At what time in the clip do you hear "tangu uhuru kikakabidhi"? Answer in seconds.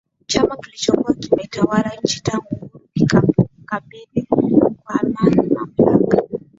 2.23-4.23